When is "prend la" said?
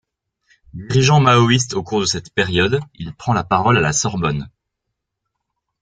3.13-3.43